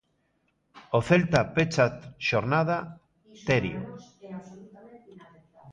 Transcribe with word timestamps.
O 0.97 0.99
Celta 1.09 1.41
pecha 1.55 1.83
a 1.89 1.95
xornada, 2.29 2.77
Terio. 3.47 3.81